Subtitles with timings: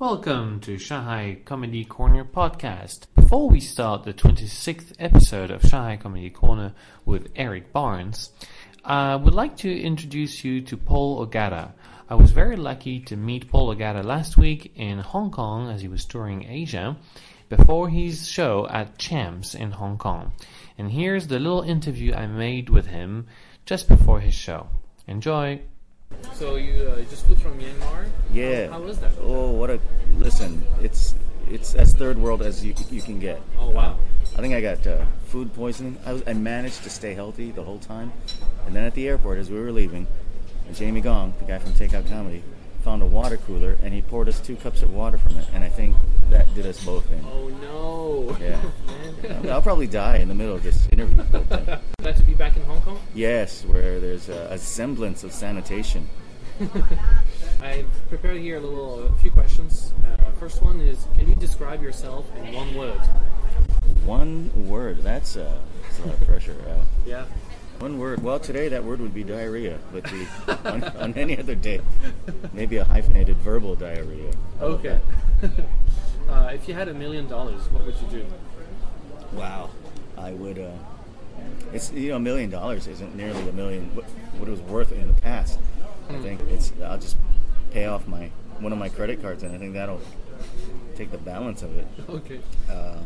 [0.00, 3.00] Welcome to Shanghai Comedy Corner podcast.
[3.14, 6.72] Before we start the 26th episode of Shanghai Comedy Corner
[7.04, 8.32] with Erik Barnes,
[8.82, 11.72] I would like to introduce you to Paul Ogata.
[12.08, 15.88] I was very lucky to meet Paul Ogata last week in Hong Kong as he
[15.88, 16.96] was touring Asia
[17.50, 20.32] before his show at Champs in Hong Kong.
[20.78, 23.26] And here's the little interview I made with him
[23.66, 24.68] just before his show.
[25.06, 25.60] Enjoy!
[26.34, 28.08] So you uh, just flew from Myanmar?
[28.32, 28.66] Yeah.
[28.66, 29.12] How, how was that?
[29.20, 29.80] Oh, what a
[30.16, 30.64] listen!
[30.82, 31.14] It's
[31.48, 33.40] it's as third world as you you can get.
[33.58, 33.98] Oh wow.
[34.36, 35.98] I think I got uh, food poisoning.
[36.06, 38.12] I was I managed to stay healthy the whole time,
[38.66, 40.06] and then at the airport as we were leaving,
[40.72, 42.42] Jamie Gong, the guy from Takeout Comedy,
[42.82, 45.64] found a water cooler and he poured us two cups of water from it, and
[45.64, 45.96] I think
[46.30, 47.24] that did us both in.
[47.24, 48.36] Oh no.
[48.40, 48.60] Yeah.
[49.22, 49.48] Man.
[49.50, 51.22] I'll probably die in the middle of this interview.
[51.32, 52.98] but, uh, Glad to be back in Hong Kong.
[53.14, 56.08] yes, where there's a, a semblance of sanitation.
[57.62, 59.92] I've prepared here a little, a few questions.
[60.04, 63.00] Uh, first one is, can you describe yourself in one word?
[64.04, 65.02] One word.
[65.02, 66.56] That's, uh, that's a lot of pressure.
[66.68, 67.24] Uh, Yeah.
[67.78, 68.22] One word.
[68.22, 70.26] Well, today that word would be diarrhea, but the,
[70.70, 71.80] on, on any other day,
[72.52, 74.32] maybe a hyphenated verbal diarrhea.
[74.60, 75.00] Okay.
[76.28, 78.26] uh, if you had a million dollars, what would you do?
[79.32, 79.70] Wow.
[80.16, 80.58] I would.
[80.58, 80.70] Uh,
[81.72, 84.04] it's you know a million dollars isn't nearly a million what,
[84.38, 85.58] what it was worth in the past.
[86.08, 86.72] I think it's.
[86.84, 87.16] I'll just
[87.70, 90.00] pay off my one of my credit cards, and I think that'll
[90.96, 91.86] take the balance of it.
[92.08, 92.40] Okay.
[92.68, 92.98] Uh,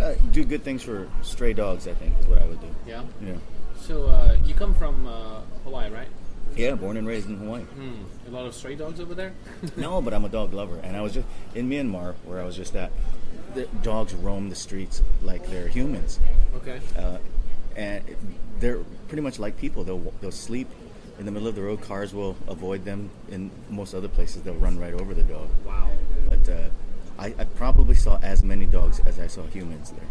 [0.00, 1.86] uh, do good things for stray dogs.
[1.86, 2.74] I think is what I would do.
[2.86, 3.02] Yeah.
[3.24, 3.34] Yeah.
[3.80, 6.08] So uh, you come from uh, Hawaii, right?
[6.56, 6.74] Yeah.
[6.74, 7.62] Born and raised in Hawaii.
[7.62, 8.02] Hmm.
[8.26, 9.32] A lot of stray dogs over there.
[9.76, 12.56] No, but I'm a dog lover, and I was just in Myanmar where I was
[12.56, 12.90] just at.
[13.54, 16.18] The dogs roam the streets like they're humans,
[16.56, 16.80] okay.
[16.98, 17.18] uh,
[17.76, 18.02] and
[18.58, 19.84] they're pretty much like people.
[19.84, 20.68] They'll they'll sleep
[21.18, 21.80] in the middle of the road.
[21.80, 23.10] Cars will avoid them.
[23.30, 25.48] In most other places, they'll run right over the dog.
[25.64, 25.88] Wow.
[26.28, 26.68] But uh,
[27.18, 30.08] I, I probably saw as many dogs as I saw humans there.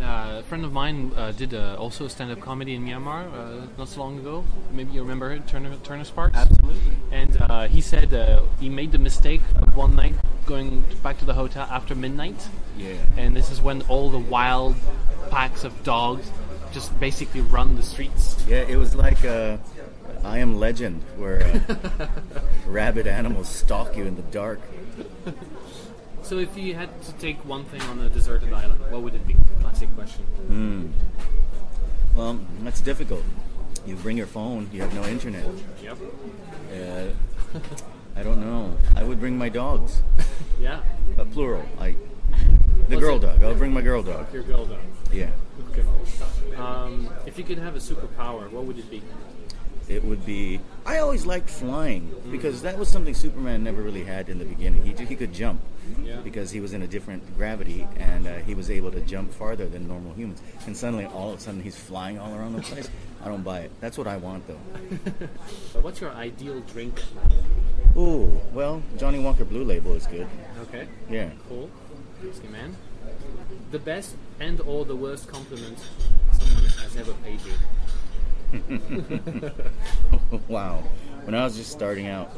[0.00, 3.88] Uh, a friend of mine uh, did uh, also stand-up comedy in Myanmar uh, not
[3.88, 4.44] so long ago.
[4.72, 6.36] Maybe you remember it, Turner, Turner Sparks.
[6.36, 6.80] Absolutely.
[7.12, 10.14] And uh, he said uh, he made the mistake of one night
[10.46, 12.94] going back to the hotel after midnight, Yeah.
[13.16, 14.76] and this is when all the wild
[15.30, 16.30] packs of dogs
[16.72, 18.36] just basically run the streets.
[18.48, 19.58] Yeah, it was like uh,
[20.24, 22.08] I Am Legend, where uh,
[22.66, 24.60] rabid animals stalk you in the dark.
[26.22, 29.26] So if you had to take one thing on a deserted island, what would it
[29.26, 29.36] be?
[29.60, 30.22] Classic question.
[30.48, 30.86] Hmm,
[32.16, 33.22] well, that's difficult.
[33.84, 35.44] You bring your phone, you have no internet.
[35.82, 35.98] Yep.
[36.72, 37.58] Uh,
[38.16, 38.76] I don't know.
[38.96, 40.02] I would bring my dogs.
[40.60, 40.80] Yeah.
[41.18, 41.64] Uh, plural.
[41.78, 41.96] I.
[42.88, 43.42] The girl it- dog.
[43.42, 44.32] I'll bring my girl dog.
[44.32, 44.78] Your girl dog.
[45.12, 45.30] Yeah.
[45.70, 45.82] Okay.
[46.56, 49.02] Um, if you could have a superpower, what would it be?
[49.88, 50.60] It would be.
[50.86, 54.82] I always liked flying because that was something Superman never really had in the beginning.
[54.84, 55.60] He he could jump
[56.02, 56.20] Yeah.
[56.24, 59.66] because he was in a different gravity and uh, he was able to jump farther
[59.68, 60.40] than normal humans.
[60.66, 62.88] And suddenly, all of a sudden, he's flying all around the place.
[63.24, 63.70] I don't buy it.
[63.80, 64.54] That's what I want, though.
[65.80, 67.00] What's your ideal drink?
[67.96, 70.26] Ooh, well, Johnnie Walker Blue Label is good.
[70.62, 70.86] Okay.
[71.08, 71.30] Yeah.
[71.48, 71.70] Cool.
[72.22, 72.76] Risky man.
[73.70, 75.78] The best and or the worst compliment
[76.32, 77.52] someone has ever paid you.
[80.48, 80.82] wow.
[81.24, 82.30] When I was just starting out,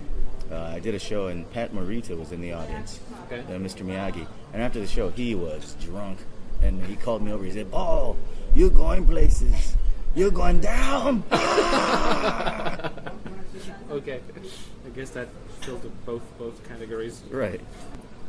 [0.50, 3.40] uh, I did a show and Pat Morita was in the audience, Okay.
[3.40, 3.84] uh, Mr.
[3.84, 4.26] Miyagi.
[4.52, 6.18] And after the show, he was drunk.
[6.62, 7.44] And he called me over.
[7.44, 8.16] He said, Paul,
[8.54, 9.76] you're going places.
[10.16, 11.22] You're going down.
[13.88, 14.20] Okay.
[14.84, 15.28] I guess that
[15.60, 17.22] filtered both both categories.
[17.30, 17.60] right.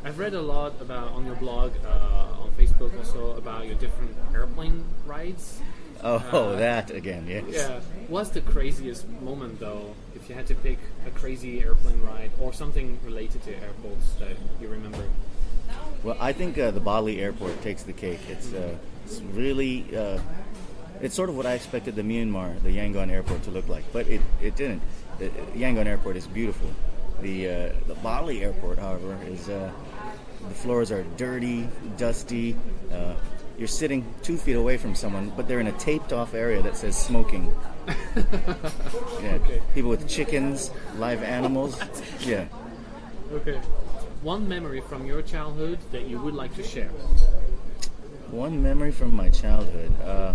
[0.04, 4.14] I've read a lot about on your blog, uh, on Facebook also about your different
[4.32, 5.60] airplane rides.
[6.02, 7.44] Oh, Uh, that again, yes.
[7.48, 7.80] Yeah.
[8.06, 12.52] What's the craziest moment though, if you had to pick a crazy airplane ride or
[12.52, 15.02] something related to airports that you remember?
[16.04, 18.20] Well, I think uh, the Bali airport takes the cake.
[18.30, 20.20] It's, uh, it's really, uh,
[21.00, 24.06] it's sort of what I expected the Myanmar, the Yangon airport to look like, but
[24.08, 24.82] it, it didn't.
[25.18, 26.68] The Yangon airport is beautiful.
[27.20, 29.70] The, uh, the Bali airport, however, is, uh,
[30.48, 32.56] the floors are dirty, dusty.
[32.92, 33.14] Uh,
[33.58, 36.76] you're sitting two feet away from someone, but they're in a taped off area that
[36.76, 37.52] says smoking.
[38.16, 39.38] yeah.
[39.42, 39.60] Okay.
[39.74, 41.80] People with chickens, live animals.
[42.20, 42.46] Yeah.
[43.32, 43.60] Okay.
[44.22, 46.88] One memory from your childhood that you would like to share.
[48.30, 49.92] One memory from my childhood.
[50.02, 50.34] Uh,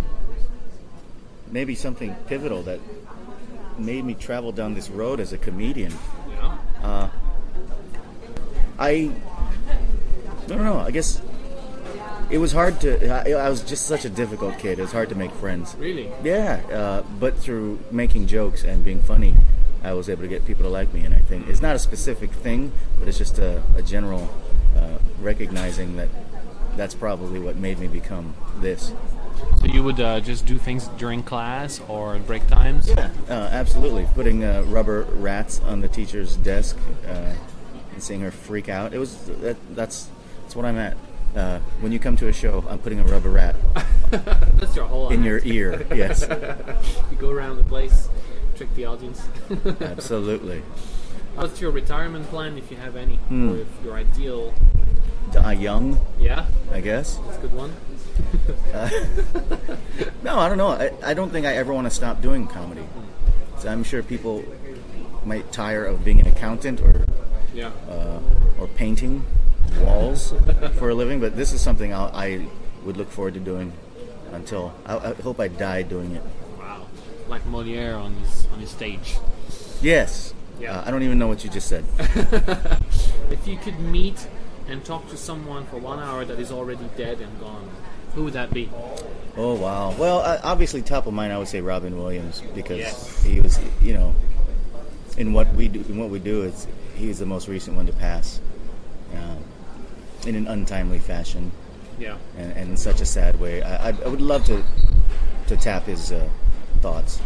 [1.54, 2.80] maybe something pivotal that
[3.78, 5.94] made me travel down this road as a comedian.
[6.28, 6.58] Yeah.
[6.82, 7.08] Uh,
[8.76, 9.12] I
[10.48, 10.80] don't know.
[10.80, 11.22] I guess
[12.28, 13.08] it was hard to.
[13.08, 14.80] I, I was just such a difficult kid.
[14.80, 15.76] It was hard to make friends.
[15.78, 16.10] Really?
[16.24, 19.36] Yeah, uh, but through making jokes and being funny,
[19.84, 21.04] I was able to get people to like me.
[21.04, 24.28] And I think it's not a specific thing, but it's just a, a general
[24.76, 26.08] uh, recognizing that
[26.76, 28.92] that's probably what made me become this.
[29.60, 32.88] So you would uh, just do things during class or break times?
[32.88, 34.06] Yeah, uh, absolutely.
[34.14, 36.76] Putting uh, rubber rats on the teacher's desk
[37.06, 37.32] uh,
[37.92, 38.92] and seeing her freak out.
[38.94, 40.08] It was that, that's
[40.42, 40.96] that's what I'm at.
[41.34, 43.56] Uh, when you come to a show, I'm putting a rubber rat
[44.12, 45.26] That's your whole in act.
[45.26, 45.84] your ear.
[45.94, 46.24] Yes,
[47.10, 48.08] You go around the place,
[48.56, 49.20] trick the audience.
[49.80, 50.62] absolutely.
[51.34, 53.50] What's your retirement plan, if you have any, Hmm.
[53.50, 54.54] or if your ideal?
[55.32, 57.16] Die young, Yeah, I guess.
[57.26, 57.72] that's a good one.
[60.22, 60.68] No, I don't know.
[60.68, 62.84] I, I don't think I ever want to stop doing comedy.
[63.58, 64.42] So I'm sure people
[65.24, 67.04] might tire of being an accountant or
[67.54, 67.70] Yeah.
[67.88, 68.20] uh,
[68.58, 69.24] or painting
[69.80, 70.32] walls
[70.78, 72.46] for a living, but this is something I'll, I
[72.84, 73.72] would look forward to doing
[74.32, 76.22] until I, I hope I die doing it.
[76.58, 76.86] Wow.
[77.28, 79.16] Like Moliere on his on his stage.
[79.82, 80.34] Yes.
[80.60, 80.78] Yeah.
[80.78, 81.84] Uh, I don't even know what you just said.
[83.30, 84.28] If you could meet
[84.68, 87.68] and talk to someone for one hour that is already dead and gone,
[88.14, 88.70] who would that be?
[89.36, 89.92] Oh wow.
[89.98, 93.22] Well, uh, obviously, top of mind, I would say Robin Williams because Yes.
[93.24, 94.14] he was, you know,
[95.16, 97.92] in what we do, in what we do, it's he's the most recent one to
[97.92, 98.40] pass,
[99.14, 99.36] uh,
[100.28, 101.50] in an untimely fashion
[101.98, 102.16] Yeah.
[102.38, 103.62] and, and in such a sad way.
[103.62, 104.62] I, I, would love to
[105.48, 106.28] to tap his uh,
[106.80, 107.20] thoughts.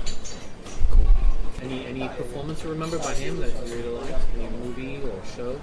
[1.62, 4.24] Any any performance you remember by him that you really liked?
[4.38, 5.60] Any movie or show?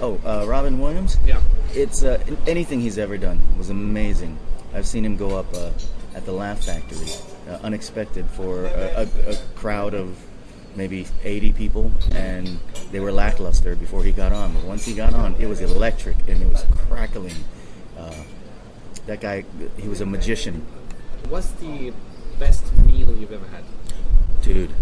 [0.00, 1.18] Oh, uh, Robin Williams.
[1.26, 1.40] Yeah.
[1.74, 4.38] It's uh, anything he's ever done was amazing.
[4.74, 5.70] I've seen him go up uh,
[6.14, 7.08] at the Laugh Factory,
[7.48, 10.16] uh, unexpected for a, a, a crowd of
[10.76, 12.58] maybe 80 people, and
[12.90, 14.54] they were lackluster before he got on.
[14.54, 17.34] But once he got on, it was electric and it was crackling.
[17.98, 18.14] Uh,
[19.06, 19.44] that guy,
[19.78, 20.64] he was a magician,
[21.28, 21.92] What's the
[22.38, 23.64] best meal you've ever had?
[24.42, 24.72] dude.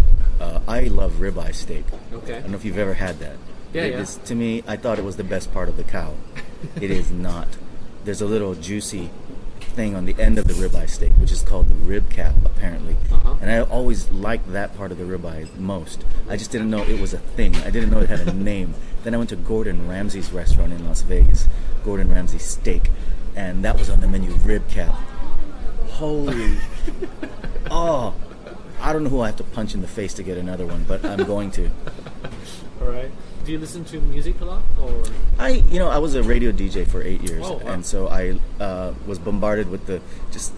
[0.41, 1.85] Uh, I love ribeye steak.
[2.13, 2.39] Okay.
[2.39, 3.37] I don't know if you've ever had that.
[3.75, 3.99] Yeah, It yeah.
[4.01, 6.15] is- to me, I thought it was the best part of the cow.
[6.81, 7.47] it is not.
[8.05, 9.11] There's a little juicy
[9.71, 12.97] thing on the end of the ribeye steak, which is called the rib cap, apparently.
[13.13, 13.37] Uh-huh.
[13.41, 16.05] And I always liked that part of the ribeye most.
[16.29, 17.57] I just didn't know it was a thing.
[17.57, 18.75] I didn't know it had a name.
[19.05, 21.49] Then I went to Gordon Ramsay's restaurant in Las Vegas,
[21.85, 22.91] Gordon Ramsay Steak,
[23.35, 24.95] and that was on the menu, rib cap.
[25.89, 26.59] Holy,
[27.71, 28.15] oh,
[28.81, 30.85] I don't know who I have to punch in the face to get another one,
[30.85, 31.71] but I'm going to.
[32.81, 33.11] All right.
[33.51, 35.03] Do you listen to music a lot, or
[35.37, 37.73] I, you know, I was a radio DJ for eight years, Oh, wow.
[37.73, 40.01] and so I uh, was bombarded with the
[40.31, 40.53] just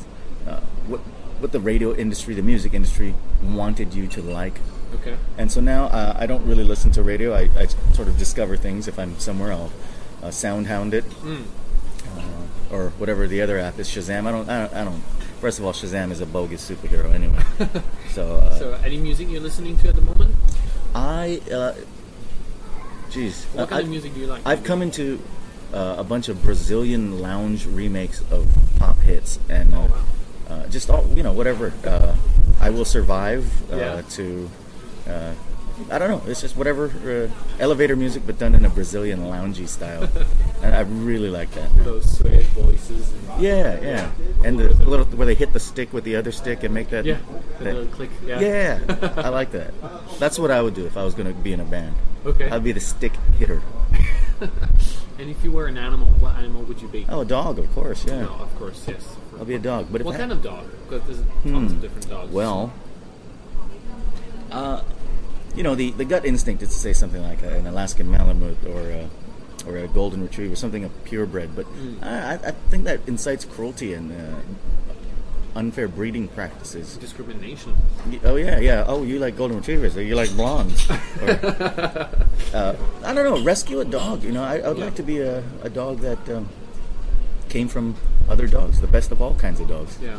[0.47, 1.01] uh, what
[1.41, 4.61] what the radio industry, the music industry wanted you to like.
[4.97, 5.17] okay?
[5.39, 7.33] And so now uh, I don't really listen to radio.
[7.35, 9.53] I, I sort of discover things if I'm somewhere.
[9.55, 9.73] I'll
[10.23, 11.45] uh, soundhound it, Mm.
[12.19, 13.89] uh, or whatever the other app is.
[13.89, 14.27] Shazam.
[14.27, 14.75] I don't, I don't.
[14.75, 15.01] I don't.
[15.41, 17.43] First of all, Shazam is a bogus superhero anyway.
[18.11, 20.35] so, uh, So, any music you're listening to at the moment?
[20.95, 21.41] I,
[23.13, 24.43] uh, geez, What uh, kind I- of music do you like?
[24.47, 25.21] I've come into
[25.73, 28.47] uh, a bunch of Brazilian lounge remakes of
[28.79, 30.55] pop hits and uh, Oh, wow.
[30.57, 31.73] uh, just all you know whatever.
[31.85, 32.15] Uh,
[32.61, 34.03] I will survive uh, Yeah.
[34.11, 34.51] to.
[35.91, 36.23] I don't know.
[36.31, 36.87] It's just whatever
[37.31, 40.09] uh, elevator music, but done in a Brazilian loungy style,
[40.63, 41.69] and I really like that.
[41.85, 43.13] those suede voices.
[43.13, 44.11] And, Yeah, yeah,
[44.45, 47.05] and the little where they hit the stick with the other stick and make that.
[47.05, 47.19] yeah.
[47.61, 48.11] That- little click.
[48.27, 48.41] Yeah.
[48.41, 49.73] yeah, I like that.
[50.19, 51.95] That's what I would do if I was going to be in a band.
[52.25, 52.49] Okay.
[52.51, 53.63] I'd be the stick hitter.
[55.19, 57.07] And if you were an animal, what animal would you be?
[57.09, 58.05] Oh, a dog, of course.
[58.05, 59.15] Yeah, No, of course, yes.
[59.39, 59.87] I'll be a dog.
[59.93, 60.65] But if What I- kind of dog?
[60.89, 62.33] Because there's tons of different dogs.
[62.33, 62.73] Well,
[64.51, 64.83] uh,
[65.55, 68.91] you know, the, the gut instinct is to say something like an Alaskan Malamute or
[68.91, 69.09] a,
[69.67, 71.55] or a golden retriever, something of purebred.
[71.55, 71.67] But.
[72.03, 74.35] I, I- I think that incites cruelty and uh,
[75.55, 76.97] unfair breeding practices.
[76.97, 77.77] discrimination.
[78.25, 78.85] Oh yeah, yeah.
[78.87, 79.97] Oh, you like golden retrievers?
[79.97, 80.89] Or you like blondes?
[80.91, 80.95] Or,
[82.55, 83.43] uh, I don't know.
[83.45, 84.23] Rescue a dog.
[84.23, 84.85] You know, I, I would Yeah.
[84.87, 86.49] like to be a, a dog that um,
[87.51, 87.97] came from
[88.29, 89.99] other dogs, the best of all kinds of dogs.
[90.01, 90.17] Yeah.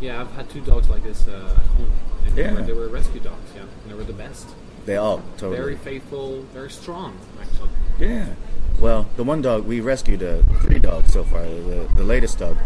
[0.00, 1.92] Yeah, I've had two dogs like this uh, at home.
[2.26, 3.62] And they, were, they were rescue dogs, yeah.
[3.62, 4.48] And they were the best.
[4.86, 5.56] They all totally.
[5.56, 7.68] Very faithful, very strong, actually.
[7.98, 8.34] Yeah.
[8.78, 11.42] Well, the one dog we rescued uh, three dogs so far.
[11.42, 12.56] The, the latest dog,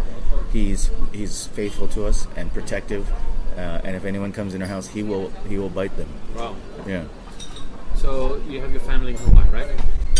[0.52, 3.10] he's he's faithful to us and protective.
[3.56, 6.08] Uh, and if anyone comes in our house, he will he will bite them.
[6.36, 6.54] Wow.
[6.86, 7.04] Yeah.
[7.96, 9.70] So you have your family in Hawaii, right?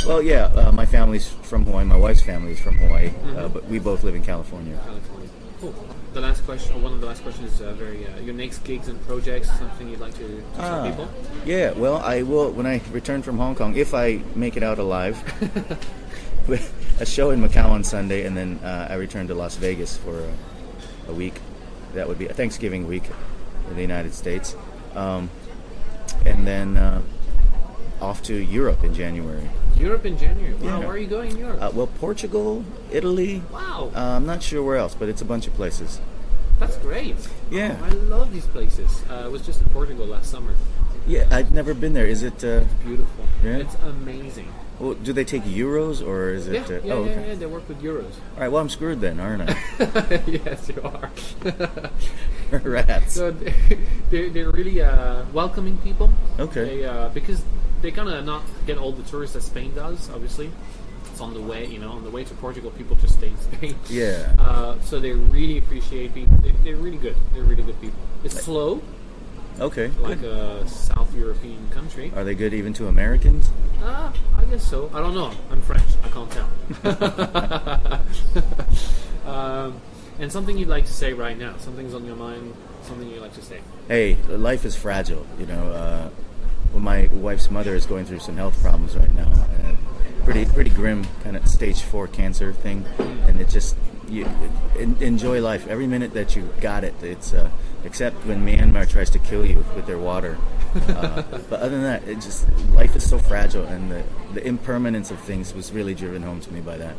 [0.04, 0.46] Well, yeah.
[0.46, 1.84] Uh, my family's from Hawaii.
[1.84, 4.76] My wife's family is from Hawaii, uh, but we both live in California.
[4.84, 5.28] California.
[5.64, 5.86] Cool.
[6.12, 8.58] The last question, or one of the last questions, is uh, very uh, your next
[8.64, 9.48] gigs and projects.
[9.58, 11.08] Something you'd like to, tell Ah, people?
[11.46, 14.78] Yeah, well, I will when I return from Hong Kong, if I make it out
[14.78, 15.16] alive.
[16.46, 19.96] with a show in Macau on Sunday, and then uh, I return to Las Vegas
[19.96, 21.40] for a, a week.
[21.94, 23.04] That would be a Thanksgiving week
[23.70, 24.54] in the United States,
[24.94, 25.30] um,
[26.26, 27.00] and then uh,
[28.04, 29.48] off to Europe in January.
[29.76, 30.54] Europe in January.
[30.54, 30.78] Wow, Yeah.
[30.80, 31.60] where are you going in Europe?
[31.60, 33.42] Uh, well, Portugal, Italy.
[33.52, 36.00] wow, Uh, I'm not sure where else, but it's a bunch of places.
[36.60, 37.16] that's great.
[37.50, 37.76] Yeah.
[37.82, 39.02] I love these places.
[39.10, 40.52] Uh, I was just in Portugal last summer.
[41.06, 42.06] Yeah, I've never been there.
[42.06, 42.38] Is it?
[42.44, 43.24] Uh, Beautiful.
[43.42, 43.56] Yeah?
[43.64, 44.48] It's amazing.
[44.80, 46.54] well, do they take euros or is it?
[46.54, 47.28] Yeah, uh, yeah, oh, yeah, okay.
[47.28, 47.34] yeah.
[47.40, 48.14] They work with euros.
[48.34, 48.48] All right.
[48.52, 49.54] Well, I'm screwed then, aren't I?
[50.46, 51.10] yes, you are.
[52.62, 53.12] Rats.
[53.14, 53.30] so
[54.10, 56.08] they're, they're really uh, welcoming people.
[56.38, 56.64] Okay.
[56.64, 57.42] They, uh, because
[57.84, 60.08] they kind of not get all the tourists that Spain does.
[60.08, 60.50] Obviously,
[61.12, 61.66] it's on the way.
[61.66, 63.76] You know, on the way to Portugal, people just stay in Spain.
[63.90, 64.34] Yeah.
[64.38, 66.34] Uh, so they really appreciate people.
[66.38, 67.14] They, they're really good.
[67.34, 67.98] They're really good people.
[68.24, 68.82] It's slow,
[69.60, 69.88] Okay.
[70.00, 70.34] like good.
[70.64, 72.10] a South European country.
[72.16, 73.50] Are they good even to Americans?
[73.82, 74.90] Uh, I guess so.
[74.94, 75.30] I don't know.
[75.50, 75.90] I'm French.
[76.02, 76.48] I can't tell.
[79.30, 79.78] um,
[80.18, 81.58] and something you'd like to say right now?
[81.58, 82.54] Something's on your mind?
[82.82, 83.60] Something you'd like to say?
[83.88, 85.26] Hey, life is fragile.
[85.38, 86.08] You know, uh,
[86.74, 89.30] well, my wife's mother is going through some health problems right now.
[90.24, 93.76] Pretty, pretty grim kind of stage four cancer thing, and it just
[94.08, 94.26] you
[94.76, 96.94] en- enjoy life every minute that you got it.
[97.00, 97.48] It's uh,
[97.84, 100.36] except when Myanmar tries to kill you with their water.
[100.74, 104.02] Uh, but other than that, it just life is so fragile, and the,
[104.32, 106.96] the impermanence of things was really driven home to me by that.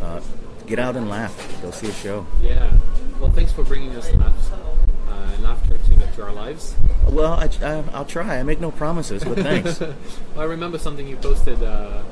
[0.00, 0.18] Uh,
[0.66, 1.60] get out and laugh.
[1.60, 2.26] Go see a show.
[2.40, 2.72] Yeah.
[3.20, 4.48] Well, thanks for bringing us laughs
[5.22, 6.74] uh, laughter to, to our lives.
[7.08, 8.38] Well, I, I, I'll try.
[8.38, 9.80] I make no promises, but thanks.
[10.34, 11.62] Well, I remember something you posted.
[11.62, 12.02] Uh,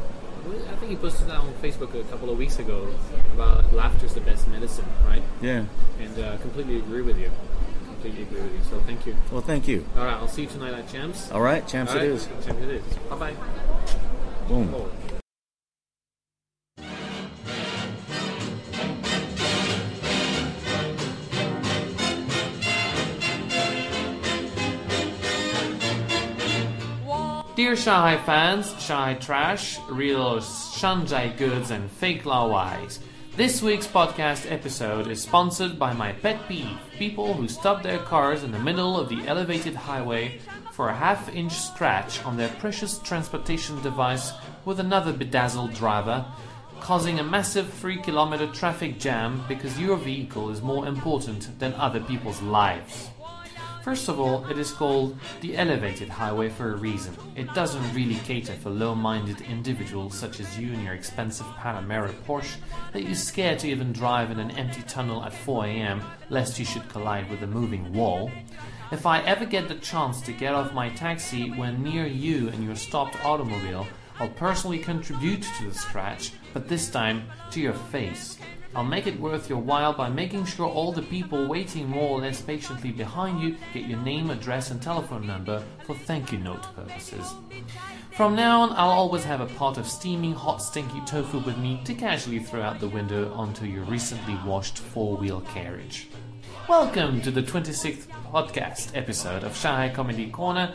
[0.71, 2.89] I think you posted that on Facebook a couple of weeks ago
[3.35, 5.23] about laughter's the best medicine, right?
[5.41, 5.65] yeah.
[6.01, 7.31] And uh, completely agree with you.
[7.87, 8.61] Completely agree with you.
[8.71, 9.17] So thank you.
[9.31, 9.85] Well, thank you.
[9.97, 11.31] All right, I'll see you tonight at Champs.
[11.31, 12.27] All right, champs, All it right, is.
[12.45, 12.83] Champs it is.
[13.11, 13.35] Bye bye.
[14.49, 14.75] Boom.
[14.75, 14.91] Oh.
[27.71, 32.99] Dear Shanghai fans, Shanghai trash, real Shanghai goods, and fake Laowais.
[33.37, 38.43] This week's podcast episode is sponsored by my pet peeve people who stop their cars
[38.43, 40.41] in the middle of the elevated highway
[40.73, 44.33] for a half inch scratch on their precious transportation device
[44.65, 46.27] with another bedazzled driver,
[46.81, 52.01] causing a massive 3 kilometer traffic jam because your vehicle is more important than other
[52.01, 53.11] people's lives.
[53.83, 57.17] First of all, it is called the elevated highway for a reason.
[57.35, 62.13] It doesn't really cater for low minded individuals such as you and your expensive Panamera
[62.27, 62.57] Porsche
[62.93, 66.87] that you're scared to even drive in an empty tunnel at 4am lest you should
[66.91, 68.31] collide with a moving wall.
[68.93, 72.63] If I ever get the chance to get off my taxi when near you and
[72.63, 73.87] your stopped automobile,
[74.19, 78.37] I'll personally contribute to the scratch, but this time to your face.
[78.75, 82.21] I'll make it worth your while by making sure all the people waiting more or
[82.21, 86.63] less patiently behind you get your name, address, and telephone number for thank you note
[86.77, 87.35] purposes.
[88.13, 91.81] From now on, I'll always have a pot of steaming hot stinky tofu with me
[91.85, 96.07] to casually throw out the window onto your recently washed four wheel carriage.
[96.69, 100.73] Welcome to the 26th podcast episode of Shanghai Comedy Corner,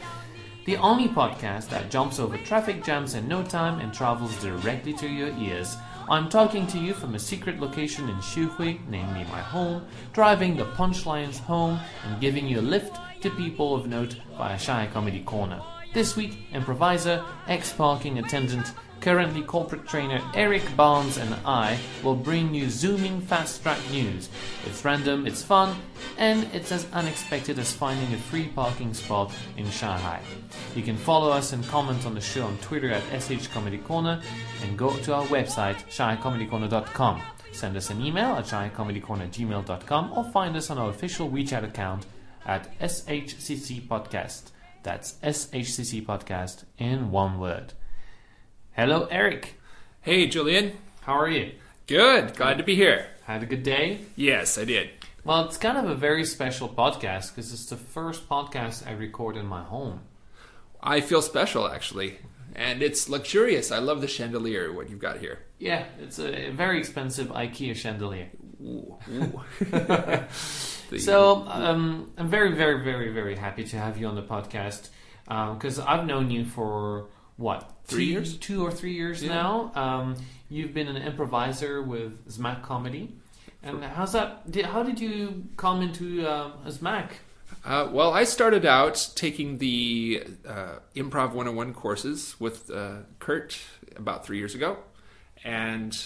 [0.66, 5.08] the only podcast that jumps over traffic jams in no time and travels directly to
[5.08, 5.78] your ears.
[6.08, 10.66] I'm talking to you from a secret location in Xuhui, namely my home, driving the
[10.66, 15.60] punchlines home and giving you a lift to people of note via Shy Comedy Corner.
[15.96, 22.54] This week, improviser, ex parking attendant, currently corporate trainer Erik Barnes and I will bring
[22.54, 24.30] you zooming fast track news.
[24.66, 25.76] It's random, it's fun,
[26.18, 30.22] and it's as unexpected as finding a free parking spot in Shanghai.
[30.76, 34.22] You can follow us and comment on the show on Twitter at SH Comedy Corner
[34.64, 37.22] and go to our website, shanghaicomedycorner.com.
[37.52, 42.06] Send us an email at shanghaicomedycorner@gmail.com or find us on our official WeChat account
[42.46, 44.52] at SHCC Podcast.
[44.84, 47.74] That's SHCC Podcast in one word.
[48.76, 49.56] Hello, Erik.
[50.02, 50.74] Hey, Julian.
[51.02, 51.52] How are you?
[51.88, 52.36] Good.
[52.36, 53.08] Glad to be here.
[53.24, 54.00] Had a good day?
[54.16, 54.90] Yes, I did.
[55.24, 59.38] Well, it's kind of a very special podcast because it's the first podcast I record
[59.38, 60.02] in my home.
[60.82, 62.18] I feel special, actually.
[62.56, 63.72] And it's luxurious.
[63.72, 65.40] I love the chandelier, what you've got here.
[65.58, 68.30] Yeah, it's a very expensive IKEA chandelier.
[68.62, 68.96] Ooh.
[69.12, 69.42] Ooh.
[70.88, 74.90] The- So um, I'm very, very, very, very happy to have you on the podcast
[75.26, 78.38] because I've known you for what Three two- years?
[78.38, 79.34] two or three years Yeah.
[79.34, 79.72] now.
[79.76, 80.16] Um,
[80.50, 83.16] you've been an improviser with Zmack Comedy,
[83.64, 84.50] and how's that?
[84.50, 87.10] Did, how did you come into uh, Zmack?
[87.64, 93.60] Uh, well, I started out taking the uh, Improv 101 courses with uh, Kurt
[93.96, 94.78] about three years ago.
[95.44, 95.98] And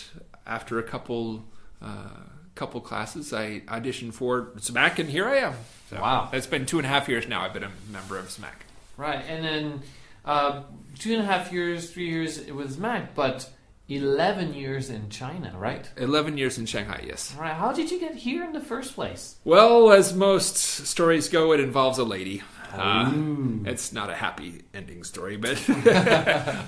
[0.45, 1.45] after a couple
[1.81, 2.09] uh,
[2.55, 5.53] couple classes, I auditioned for Zmack, and here I am.
[5.89, 6.29] So Wow.
[6.33, 8.65] It's been two and a half years now I've been a member of Zmack.
[8.97, 9.81] Right, and then
[10.25, 10.63] Uh,
[10.99, 13.49] two and a half years, three years with Zmack, but
[13.87, 15.89] 11 years in China, right?
[15.97, 17.33] 11 years in Shanghai, yes.
[17.35, 17.53] All right.
[17.53, 19.37] How did you get here in the first place?
[19.43, 22.43] Well, as most stories go, it involves a lady.
[22.71, 23.11] Uh,
[23.65, 25.57] it's not a happy ending story, but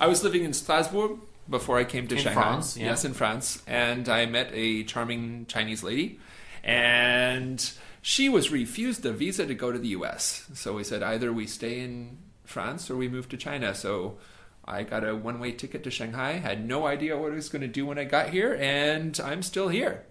[0.00, 2.42] I was living in Strasbourg before I came to In Shanghai.
[2.42, 2.86] France, yeah.
[2.86, 3.62] Yes, in France.
[3.68, 6.18] And I met a charming Chinese lady.
[6.64, 7.70] And
[8.00, 10.48] she was refused a visa to go to the US.
[10.54, 13.74] So we said either we stay in France or we moved to China.
[13.74, 14.18] So
[14.64, 17.62] I got a one way ticket to Shanghai, had no idea what I was going
[17.62, 20.04] to do when I got here, and I'm still here.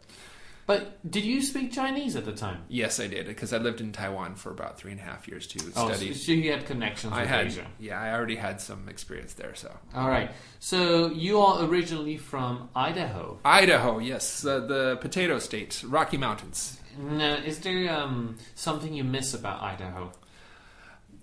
[0.67, 2.63] But did you speak Chinese at the time?
[2.69, 5.47] Yes, I did because I lived in Taiwan for about three and a half years
[5.47, 6.15] to Oh, so, Studied.
[6.15, 7.65] so you had connections I with had, Asia.
[7.79, 9.53] yeah, I already had some experience there.
[9.55, 10.31] So All right.
[10.59, 13.39] So you are originally from Idaho.
[13.43, 19.33] Idaho, yes, the, the potato state, Rocky Mountains, Now, is there um, something you miss
[19.33, 20.11] about Idaho?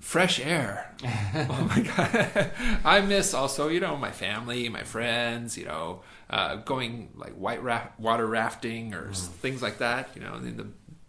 [0.09, 0.91] Fresh air.
[1.05, 2.51] oh my god,
[2.85, 6.01] I miss also, you know, my family, my friends, you know,
[6.31, 10.09] uh, going like white ra- water rafting or s things like that.
[10.15, 10.67] You know, in the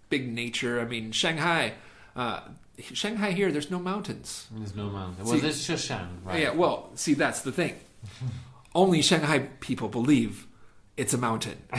[0.10, 0.82] big nature.
[0.82, 1.76] I mean, Shanghai.
[2.14, 2.42] Uh,
[2.82, 4.48] Shanghai here, there's no mountains.
[4.52, 5.24] There's no mountain.
[5.26, 6.42] See- Well, there's Sheshan, right?
[6.42, 7.76] Yeah, well, see, that's the thing.
[8.76, 10.46] Only Shanghai people believe
[11.00, 11.58] it's a mountain.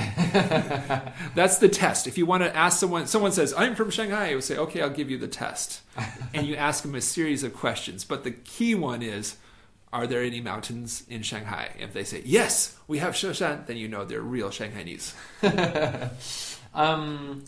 [1.34, 2.06] that's the test.
[2.06, 4.80] If you want to ask someone, someone says, I'm from Shanghai, you would say, okay,
[4.80, 5.82] I'll give you the test.
[6.34, 8.02] and you ask them a series of questions.
[8.02, 9.36] But the key one is,
[9.92, 11.68] are there any mountains in Shanghai?
[11.78, 15.12] If they say, yes, we have Sheshan, then you know they're real Shanghainese.
[16.72, 17.44] Um,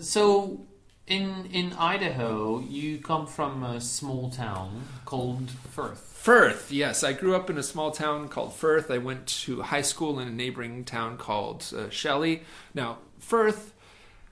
[0.00, 0.66] so
[1.06, 5.98] in in Idaho, you come from a small town called Firth.
[5.98, 7.04] Firth, yes.
[7.04, 8.90] I grew up in a small town called Firth.
[8.90, 12.42] I went to high school in a neighboring town called uh, Shelley.
[12.74, 13.72] Now, Firth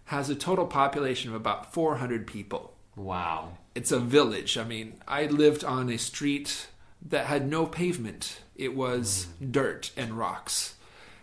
[0.07, 2.75] has a total population of about 400 people.
[2.97, 3.59] Wow.
[3.75, 4.59] It's a village.
[4.59, 6.67] I mean, I lived on a street
[7.07, 10.74] that had no pavement, it was dirt and rocks.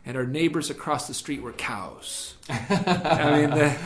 [0.06, 2.36] And our neighbors across the street were cows.
[2.50, 3.78] I mean, the,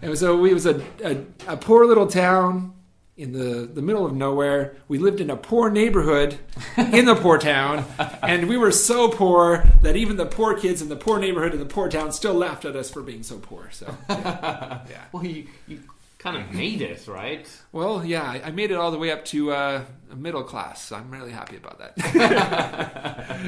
[0.00, 2.72] it was a, it was a, a, a poor little town
[3.16, 4.76] in the, the middle of nowhere.
[4.88, 6.38] We lived in a poor neighborhood
[6.76, 7.84] in the poor town,
[8.22, 11.58] and we were so poor that even the poor kids in the poor neighborhood in
[11.58, 13.68] the poor town still laughed at us for being so poor.
[13.70, 14.80] So, yeah.
[14.88, 15.04] yeah.
[15.12, 15.80] Well, you, you
[16.22, 17.48] kind of made it, right?
[17.72, 20.84] Well, yeah, I made it all the way up to uh, middle class.
[20.84, 23.40] So I'm really happy about that.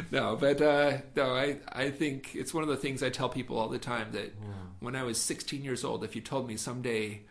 [0.10, 3.58] no, but uh, no, I I think it's one of the things I tell people
[3.58, 4.32] all the time that
[4.80, 7.22] when I was 16 years old, if you told me someday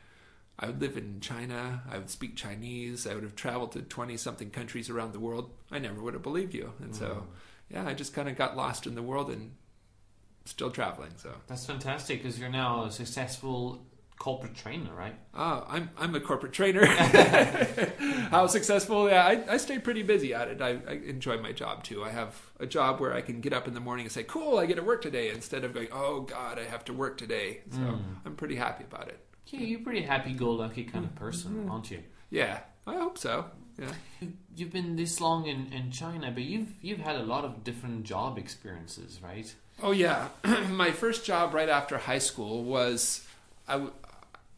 [0.59, 4.15] I would live in China, I would speak Chinese, I would have traveled to 20
[4.17, 6.73] something countries around the world, I never would have believed you.
[6.79, 7.25] And so,
[7.69, 9.53] yeah, I just kind of got lost in the world and
[10.45, 11.11] still traveling.
[11.17, 13.83] So, That's fantastic because you're now a successful
[14.21, 15.15] corporate trainer, right?
[15.33, 16.85] Oh, I'm I'm a corporate trainer.
[18.29, 19.09] How successful?
[19.09, 20.61] Yeah, I, I stay pretty busy at it.
[20.61, 22.03] I, I enjoy my job too.
[22.03, 24.59] I have a job where I can get up in the morning and say, "Cool,
[24.59, 27.61] I get to work today," instead of going, "Oh God, I have to work today."
[27.71, 28.13] So hmm.
[28.23, 29.25] I'm pretty happy about it.
[29.47, 31.71] Yeah, you're a pretty happy-go-lucky kind of person, mm-hmm.
[31.71, 32.03] aren't you?
[32.29, 33.45] Yeah, I hope so.
[33.79, 33.91] Yeah.
[34.19, 37.63] You- You've been this long in, in China, but you've you've had a lot of
[37.63, 39.51] different job experiences, right?
[39.81, 40.27] Oh yeah,
[40.69, 43.25] my first job right after high school was
[43.71, 43.93] I, w-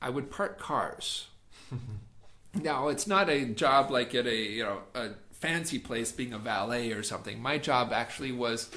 [0.03, 1.27] I would park cars.
[2.53, 6.37] now it's not a job like at a you know a fancy place being a
[6.37, 7.41] valet or something.
[7.41, 8.69] My job actually was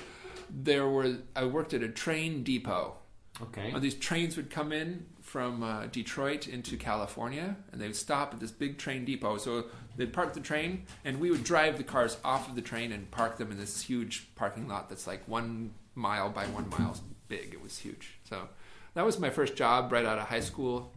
[0.48, 2.94] there were I worked at a train depot.
[3.42, 3.74] Okay.
[3.78, 8.40] These trains would come in from uh, Detroit into California, and they would stop at
[8.40, 9.36] this big train depot.
[9.36, 12.92] So they'd park the train, and we would drive the cars off of the train
[12.92, 16.96] and park them in this huge parking lot that's like one mile by one mile
[17.28, 17.52] big.
[17.52, 18.18] It was huge.
[18.24, 18.48] So
[18.94, 20.92] that was my first job right out of high school,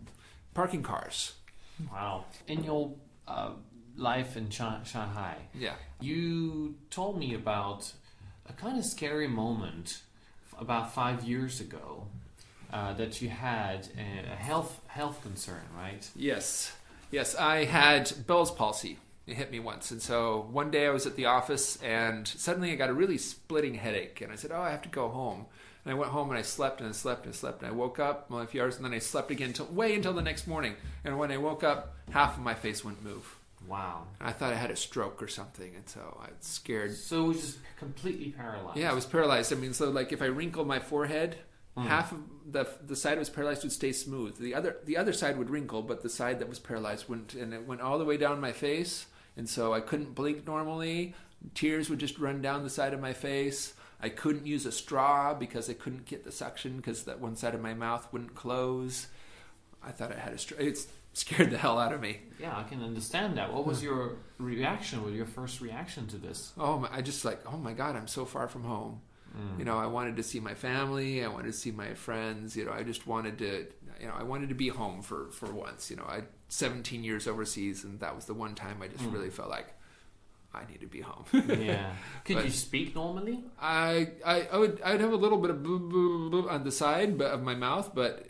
[0.60, 1.34] parking cars.
[1.90, 2.26] Wow.
[2.46, 2.92] In your
[3.30, 3.52] uh,
[3.96, 5.76] life in Sha- Shanghai, Yeah.
[6.02, 7.94] you told me about
[8.50, 10.02] a kind of scary moment
[10.52, 12.08] f- about five years ago
[12.74, 16.04] uh, that you had a a health health concern, right?
[16.14, 16.74] Yes,
[17.10, 17.36] yes.
[17.36, 18.98] I had Bell's palsy.
[19.28, 22.70] It hit me once, and so one day I was at the office, and suddenly
[22.74, 25.46] I got a really splitting headache, and I said, "Oh, I have to go home."
[25.86, 27.74] And I went home and I slept and I slept and I slept, and I
[27.74, 30.22] woke up well, a few hours, and then I slept again till way until the
[30.22, 30.76] next morning.
[31.04, 33.36] And when I woke up, half of my face wouldn't move.
[33.68, 34.08] Wow.
[34.20, 36.96] I thought I had a stroke or something, and so I was scared.
[36.96, 38.78] So it was just completely paralyzed.
[38.78, 39.52] Yeah, I was paralyzed.
[39.54, 41.38] I mean, so like if I wrinkled my forehead,
[41.76, 41.84] hmm.
[41.84, 44.38] half of the the side that was paralyzed would stay smooth.
[44.38, 47.54] The other the other side would wrinkle, but the side that was paralyzed wouldn't, and
[47.54, 49.08] it went all the way down my face.
[49.38, 51.16] And so I couldn't blink normally.
[51.54, 53.74] Tears would just run down the side of my face.
[54.02, 57.54] I couldn't use a straw because I couldn't get the suction because that one side
[57.54, 59.08] of my mouth wouldn't close.
[59.84, 60.62] I thought I had a stroke.
[60.62, 62.22] It's scared the hell out of me.
[62.40, 63.54] Yeah, I can understand that.
[63.54, 63.86] What was hmm.
[63.86, 65.00] your reaction?
[65.00, 66.54] What was your first reaction to this?
[66.58, 69.02] Oh, my, I just like, oh my god, I'm so far from home.
[69.34, 69.60] Hmm.
[69.60, 71.24] You know, I wanted to see my family.
[71.24, 72.56] I wanted to see my friends.
[72.56, 73.68] You know, I just wanted to,
[74.00, 75.92] you know, I wanted to be home for for once.
[75.92, 79.12] You know, I 17 years overseas, and that was the one time I just hmm.
[79.12, 79.68] really felt like
[80.54, 81.26] I need to be home.
[81.34, 81.92] Yeah.
[82.26, 83.44] Could But- you speak normally?
[83.62, 86.72] I, I I would I'd have a little bit of boo, boo, boo on the
[86.72, 88.26] side but of my mouth, but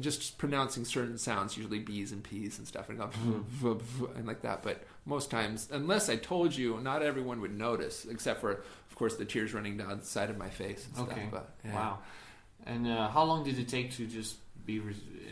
[0.00, 3.40] just pronouncing certain sounds, usually B's and P's and stuff, and, Hmm.
[4.16, 4.62] and like that.
[4.62, 9.14] But most times, unless I told you, not everyone would notice, except for, of course,
[9.16, 11.28] the tears running down the side of my face and Okay.
[11.28, 11.30] stuff.
[11.30, 11.74] But, yeah.
[11.74, 11.98] Wow.
[12.66, 14.82] And uh, how long did it take to just be, you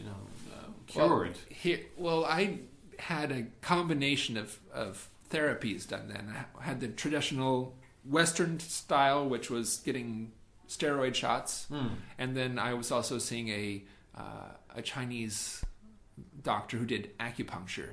[0.04, 1.38] know, uh, Well, cured?
[1.48, 2.60] here, well, I
[3.00, 6.34] had a combination of, of therapies done then.
[6.58, 10.32] I had the traditional Western style, which was getting
[10.68, 11.88] steroid shots, Hmm.
[12.18, 13.82] and then I was also seeing a
[14.16, 15.64] uh, a Chinese
[16.42, 17.90] doctor who did acupuncture,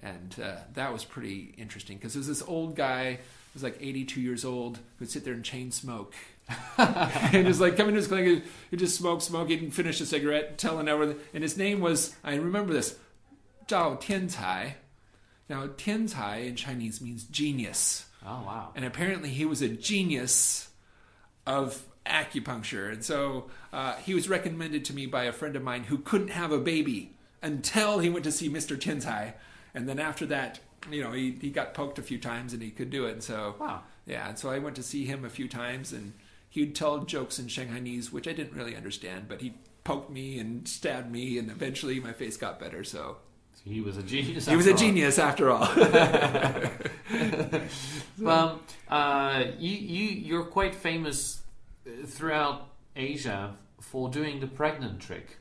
[0.00, 3.20] and uh, that was pretty interesting because there's this old guy who
[3.54, 6.14] was like 82 years old who'd sit there and chain smoke.
[6.78, 10.58] and just like coming to his clinic, he just smoke, smoke, he'd finish a cigarette,
[10.58, 11.16] telling everything.
[11.32, 12.98] And his name was, I remember this,
[13.66, 14.74] Zhao Tiancai.
[15.48, 18.06] Now, Tiancai in Chinese means genius.
[18.24, 18.70] Oh, wow.
[18.74, 20.70] And apparently he was a genius
[21.46, 22.90] of acupuncture.
[22.92, 26.28] And so uh, he was recommended to me by a friend of mine who couldn't
[26.28, 28.78] have a baby until he went to see Mr.
[28.78, 29.34] Tiancai.
[29.74, 32.70] And then after that, you know, he, he got poked a few times and he
[32.70, 33.12] could do it.
[33.12, 33.82] And so, Wow.
[34.06, 36.12] yeah, and so I went to see him a few times and
[36.48, 40.66] he'd tell jokes in Shanghainese, which I didn't really understand, but he poked me and
[40.66, 42.84] stabbed me and eventually my face got better.
[42.84, 43.18] So
[43.64, 44.46] he was a genius.
[44.46, 44.76] he was a all.
[44.76, 45.66] genius after all.
[48.18, 51.42] Well, uh, you, you, you're quite famous
[51.86, 55.36] uh, throughout Asia for doing the pregnant trick.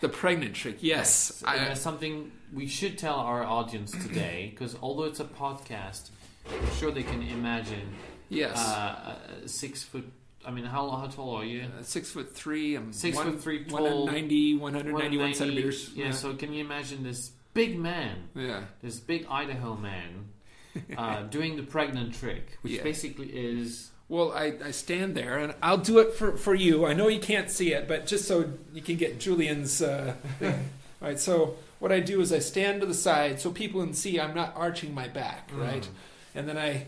[0.00, 1.42] the pregnant trick, yes.
[1.46, 6.10] And I- that's something we should tell our audience today, because although it's a podcast,
[6.50, 7.94] I'm sure they can imagine
[8.28, 8.58] yes.
[8.58, 10.04] uh, six foot.
[10.44, 11.62] I mean, how how tall are you?
[11.62, 12.74] Uh, six foot three.
[12.74, 15.90] I'm Six one, foot three, tall, 190, 191 190 centimeters.
[15.94, 18.64] Yeah, So can you imagine this big man, yeah.
[18.82, 20.28] this big Idaho man,
[20.96, 22.82] uh, doing the pregnant trick, which Yeah.
[22.82, 26.84] basically is Well, I, I stand there and I'll do it for, for you.
[26.84, 30.70] I know you can't see it, but just so you can get Julian's uh, thing.
[31.00, 31.18] All right.
[31.18, 34.34] So what I do is I stand to the side so people can see I'm
[34.34, 35.88] not arching my back, right?
[36.34, 36.86] And then I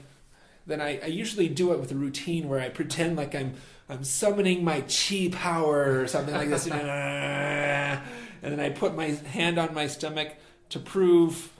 [0.66, 3.54] then I, I usually do it with a routine where I pretend like I'm
[3.88, 8.02] I'm summoning my chi power or something like this, and
[8.42, 10.34] then I put my hand on my stomach
[10.70, 11.50] to prove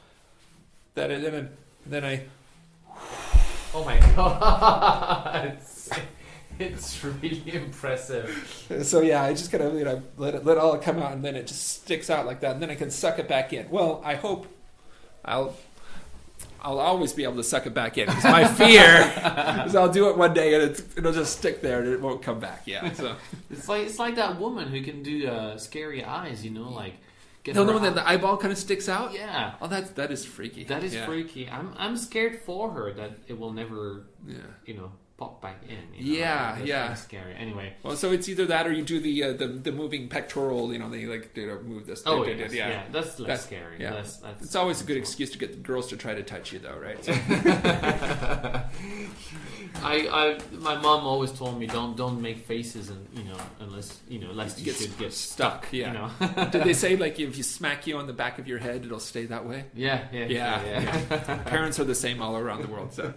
[0.95, 1.11] that.
[1.11, 1.49] It, then I,
[1.89, 2.23] then I
[3.75, 5.47] Oh my god!
[5.59, 5.91] it's,
[6.59, 8.67] it's really impressive.
[8.85, 11.25] So yeah, I just gotta you know let it let it all come out, and
[11.25, 13.69] then it just sticks out like that, and then I can suck it back in.
[13.71, 14.47] Well, I hope
[15.25, 15.57] I'll
[16.63, 18.07] I'll always be able to suck it back in.
[18.07, 19.13] 'cause my fear
[19.67, 22.23] is I'll do it one day and it's, it'll just stick there and it won't
[22.23, 22.63] come back.
[22.67, 22.91] Yeah.
[22.93, 23.17] So
[23.51, 26.45] It's like it's like that woman who can do uh, scary eyes.
[26.45, 26.95] You know, like
[27.45, 29.15] get no, no, that the eyeball kind of sticks out.
[29.15, 29.55] yeah.
[29.61, 30.65] Oh, that's that is freaky.
[30.65, 31.07] That is yeah.
[31.07, 31.49] freaky.
[31.49, 34.39] I'm I'm scared for her that it will never, Yeah.
[34.67, 35.77] you know, pop back in.
[35.95, 36.19] You know?
[36.21, 36.95] Yeah, That's yeah.
[36.95, 37.35] scary.
[37.37, 37.73] Anyway.
[37.83, 40.73] Well, so it's either that or you do the uh, the, the moving pectoral.
[40.73, 42.03] You know, they like you know, move this.
[42.05, 42.83] Oh yes, they- yeah.
[42.91, 43.77] that's less That's- scary.
[43.81, 43.91] yeah.
[43.93, 46.53] That's, that's, It's always a good excuse to get the girls to try to touch
[46.53, 47.03] you, though, right?
[47.05, 47.13] So,
[49.83, 54.01] I, I, my mom always told me don't don't make faces and you know unless
[54.09, 55.89] you know unless you Get should get stuck, yeah.
[55.89, 56.45] You know.
[56.51, 59.01] Did they say like if you smack you on the back of your head, it'll
[59.01, 59.65] stay that way?
[59.75, 61.01] yeah, yeah, Yeah, yeah.
[61.11, 61.37] yeah.
[61.45, 62.93] Parents are the same all around the world.
[62.95, 63.13] So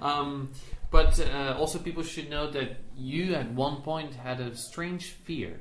[0.00, 0.50] Um,
[0.94, 5.52] but uh, also, people should know that you at one point had a strange fear.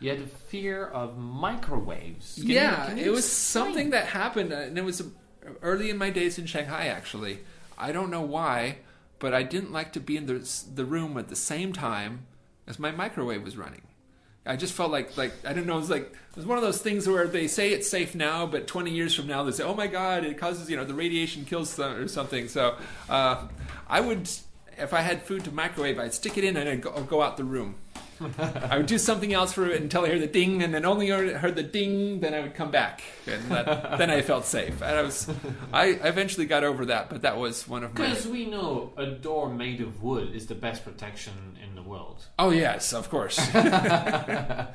[0.00, 2.36] You had a fear of microwaves.
[2.36, 3.64] Can you- yeah, can you it was explain?
[3.64, 5.02] something that happened, and it was
[5.60, 6.86] early in my days in Shanghai.
[6.86, 7.40] Actually,
[7.76, 8.78] I don't know why,
[9.18, 10.38] but I didn't like to be in the
[10.74, 12.26] the room at the same time
[12.66, 13.82] as my microwave was running.
[14.46, 15.76] I just felt like like I don't know.
[15.76, 18.46] It was like it was one of those things where they say it's safe now,
[18.46, 20.94] but 20 years from now they say, "Oh my God, it causes you know the
[20.94, 22.76] radiation kills or something." So
[23.10, 23.46] uh,
[23.86, 24.30] I would,
[24.80, 27.36] if I had food to microwave, I'd stick it in and I'd go, go out
[27.36, 27.76] the room.
[28.38, 31.08] I would do something else for it until I heard the ding, and then only
[31.08, 34.82] heard heard the ding, then I would come back, and that, then I felt safe.
[34.82, 35.30] And I was,
[35.72, 38.08] I eventually got over that, but that was one of my.
[38.08, 42.26] Because we know a door made of wood is the best protection in the world.
[42.38, 43.36] Oh yes, of course.
[43.52, 44.68] the,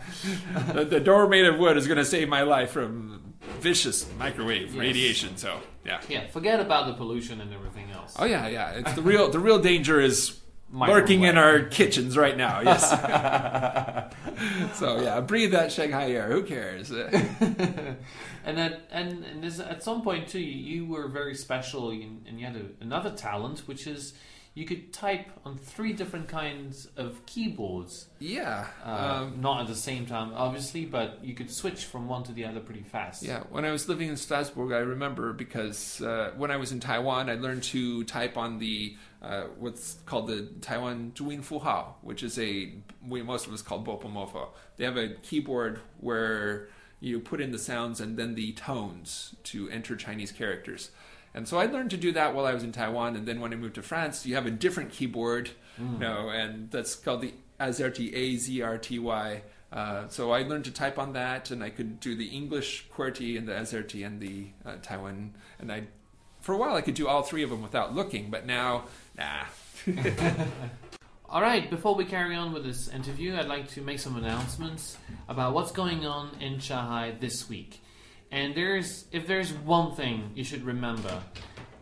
[0.90, 3.25] the door made of wood is going to save my life from
[3.60, 4.76] vicious microwave Yes.
[4.76, 5.38] radiation.
[5.38, 6.02] So yeah.
[6.10, 8.16] Yeah, forget about the pollution and everything else.
[8.18, 8.72] Oh yeah, yeah.
[8.72, 10.40] It's the real the real danger is
[10.72, 12.62] lurking in our kitchens right now.
[12.62, 12.90] Yes.
[14.74, 16.28] so yeah, breathe that Shanghai air.
[16.30, 16.92] Who cares?
[16.92, 17.98] and
[18.46, 22.46] at and, and at some point too, you, you were very special, and, and you
[22.46, 24.14] had a, another talent, which is
[24.56, 28.08] you could type on three different kinds of keyboards.
[28.20, 28.68] yeah.
[28.86, 32.32] Uh, um, not at the same time, obviously, but you could switch from one to
[32.32, 33.22] the other pretty fast.
[33.22, 36.80] Yeah, when I was living in Strasbourg, I remember because uh, when I was in
[36.80, 41.96] Taiwan, I learned to type on the uh, what's called the Taiwan Zhuyin Fu Hao,
[42.02, 42.74] which is a
[43.06, 44.48] we most of us call Bopomofo.
[44.78, 46.70] They have a keyboard where
[47.02, 50.92] you put in the sounds and then the tones to enter Chinese characters.
[51.36, 53.52] And so I learned to do that while I was in Taiwan, and then when
[53.52, 57.34] I moved to France, you have a different keyboard, you know, and that's called the
[57.60, 59.42] AZERTY, A Z R T Y.
[59.72, 63.38] Uh, so I learned to type on that, and I could do the English QWERTY
[63.38, 65.34] and the AZERTY and the uh, Taiwan.
[65.60, 65.84] And I,
[66.40, 68.86] for a while, I could do all three of them without looking, but now,
[69.18, 69.44] nah.
[71.28, 74.98] All right, before we carry on with this interview, I'd like to make some announcements
[75.28, 77.82] about what's going on in Shanghai this week.
[78.32, 81.22] And there's if there's one thing you should remember,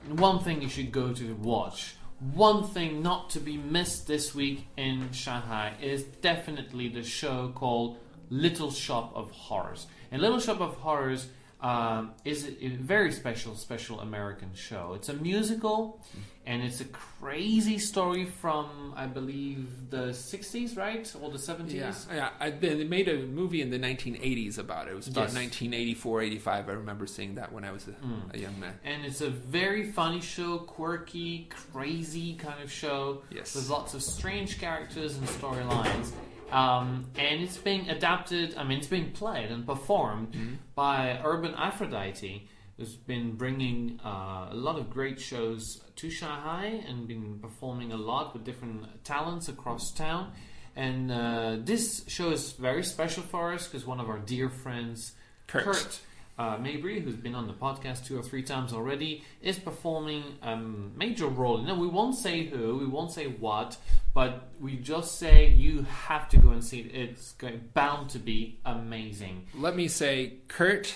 [0.08, 1.96] one thing you should go to watch,
[2.34, 7.98] one thing not to be missed this week in Shanghai is definitely the show called
[8.30, 9.88] Little Shop of Horrors.
[10.12, 11.28] And Little Shop of Horrors
[11.64, 14.94] um, is a, a very special, special American show.
[14.96, 16.02] It's a musical,
[16.46, 21.74] and it's a crazy story from I believe the '60s, right, or the '70s.
[21.74, 22.30] Yeah, yeah.
[22.40, 24.92] I, they made a movie in the 1980s about it.
[24.92, 25.36] It was about Yes.
[25.36, 26.70] 1984, 85.
[26.70, 28.34] I remember seeing that when I was a, Mm.
[28.34, 28.74] a young man.
[28.84, 33.24] And it's a very funny show, quirky, crazy kind of show.
[33.32, 33.56] Yes.
[33.56, 36.12] With lots of strange characters and storylines.
[36.52, 40.54] Um, and it's being adapted, I mean, it's being played and performed Mm-hmm.
[40.76, 47.08] by Urban Aphrodite, who's been bringing uh, a lot of great shows to Shanghai and
[47.08, 50.32] been performing a lot with different talents across town.
[50.76, 55.14] And uh, this show is very special for us because one of our dear friends,
[55.48, 55.66] Kurt.
[55.66, 56.00] Kurt
[56.38, 60.58] uh, Mabry, who's been on the podcast two or three times already, is performing a
[60.58, 61.60] major role.
[61.60, 63.78] No, we won't say who, we won't say what,
[64.14, 66.96] but we just say you have to go and see it.
[66.96, 69.48] It's going, bound to be amazing.
[69.54, 70.96] Let me say, Kurt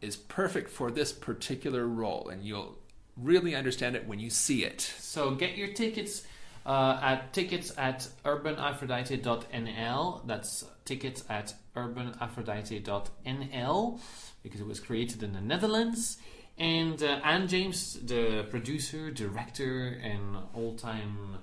[0.00, 2.76] is perfect for this particular role, and you'll
[3.16, 4.80] really understand it when you see it.
[4.80, 6.26] So get your tickets
[6.66, 10.26] uh, at tickets at urbanaphrodite.nl.
[10.26, 14.00] That's tickets at urbanaphrodite.nl
[14.42, 16.18] because it was created in the Netherlands.
[16.58, 21.38] And uh, Anne James, the producer, director, and all-time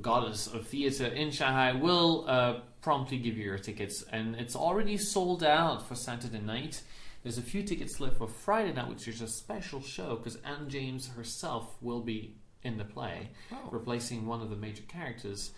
[0.00, 4.04] goddess of theater in Shanghai, will uh, promptly give you your tickets.
[4.10, 6.82] And it's already sold out for Saturday night.
[7.22, 10.68] There's a few tickets left for Friday night, which is a special show because Anne
[10.68, 13.28] James herself will be in the play,
[13.70, 15.52] replacing one of the major characters.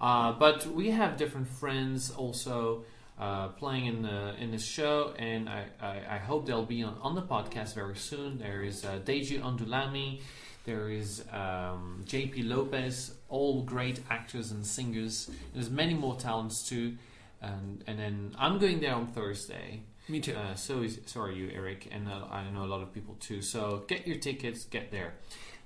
[0.00, 2.84] Uh, but we have different friends also
[3.20, 6.96] uh, playing in the in this show, and I, I, I hope they'll be on,
[7.02, 8.38] on the podcast very soon.
[8.38, 10.22] There is uh, Deji Ondulami,
[10.64, 15.30] there is um, JP Lopez, all great actors and singers.
[15.52, 16.96] There's many more talents too,
[17.42, 19.82] and and then I'm going there on Thursday.
[20.08, 20.34] Me too.
[20.34, 23.16] Uh, so is so are you, Erik, and uh, I know a lot of people
[23.20, 23.42] too.
[23.42, 25.14] So get your tickets, get there.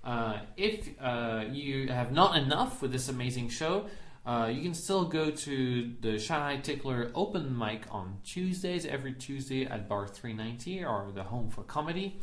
[0.04, 3.86] Uh, if uh, you have not enough with this amazing show,
[4.26, 9.66] uh, you can still go to the Shanghai Tickler open mic on Tuesdays, every Tuesday
[9.66, 12.18] at Bar 390 or the Home for Comedy.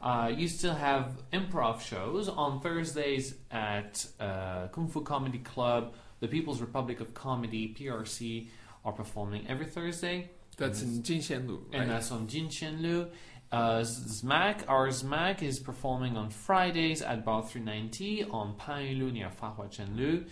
[0.00, 6.26] Uh, you still have improv shows on Thursdays at uh, Kung Fu Comedy Club, the
[6.26, 8.48] People's Republic of Comedy, PRC,
[8.84, 10.30] are performing every Thursday.
[10.56, 11.82] That's in Jinxianlu, right?
[11.82, 13.08] And that's on Jinshanlu.
[13.52, 19.68] Uh, Zmack, our Zmack is performing on Fridays at Bar 390 on Panyulu near Fahua
[19.70, 20.24] Zhenlu.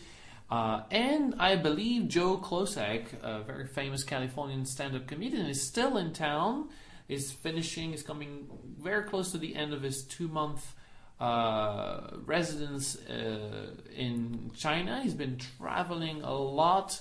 [0.50, 6.12] Uh, and I believe Joe Klocek, a very famous Californian stand-up comedian, is still in
[6.12, 6.68] town.
[7.08, 8.48] Is finishing, is coming
[8.80, 10.74] very close to the end of his two-month
[11.20, 15.02] uh, residence uh, in China.
[15.02, 17.00] He's been traveling a lot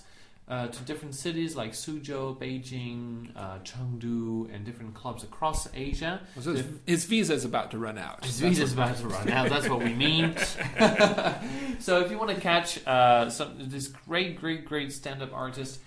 [0.50, 6.22] uh, to different cities like Suzhou, Beijing, uh, Chengdu, and different clubs across Asia.
[6.40, 8.26] So his, his visa is about to run out.
[8.26, 9.50] His visa is about to run out.
[9.50, 10.36] That's what we mean.
[11.80, 15.80] so if you want to catch uh, some this great, great, great stand-up artist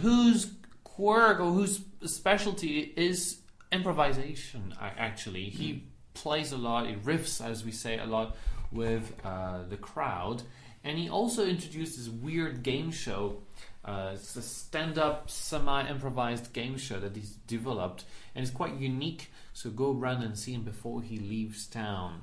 [0.00, 0.52] whose
[0.84, 3.38] quirk or whose specialty is
[3.70, 4.74] improvisation.
[4.80, 6.86] Actually, he plays a lot.
[6.86, 8.36] He riffs, as we say, a lot
[8.70, 10.42] with uh, the crowd,
[10.84, 13.38] and he also introduced this weird game show.
[13.84, 19.30] Uh, it's a stand-up, semi-improvised game show that he's developed, and it's quite unique.
[19.52, 22.22] So go run and see him before he leaves town.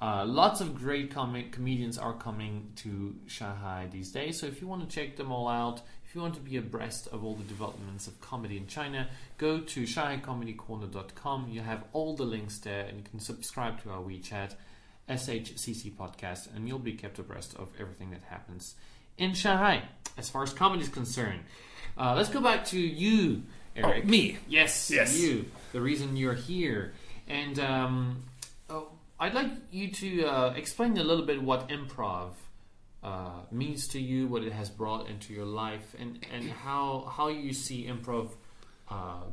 [0.00, 4.38] Uh, lots of great com- comedians are coming to Shanghai these days.
[4.38, 7.08] So if you want to check them all out, if you want to be abreast
[7.08, 11.48] of all the developments of comedy in China, go to shanghaicomedycorner.com.
[11.50, 14.54] You have all the links there, and you can subscribe to our WeChat,
[15.08, 18.74] SHCC podcast, and you'll be kept abreast of everything that happens
[19.18, 19.82] in Shanghai
[20.18, 21.40] as far as comedy is concerned.
[21.98, 23.42] Uh, let's go back to you,
[23.74, 24.04] Erik.
[24.04, 24.38] Oh, me.
[24.48, 25.18] Yes, Yes.
[25.18, 25.46] you.
[25.72, 26.94] The reason you're here,
[27.28, 28.24] and um,
[28.70, 32.30] oh, I'd like you to uh, explain a little bit what improv
[33.02, 37.28] uh, means to you, what it has brought into your life, and, and how how
[37.28, 38.30] you see improv
[38.90, 39.24] uh,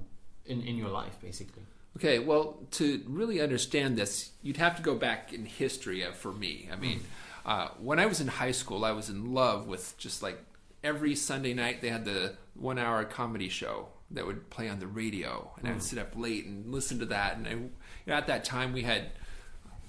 [0.46, 1.64] in in your life, basically.
[1.98, 6.68] Okay, well, to really understand this, you'd have to go back in history for me.
[6.72, 7.02] I mean,
[7.46, 10.40] uh, when I was in high school, I was in love with just like
[10.84, 14.88] every Sunday night they had the one hour comedy show that would play on the
[14.88, 17.38] radio, and I would sit up late and listen to that.
[17.38, 17.70] And I, you
[18.08, 19.12] know, at that time, we had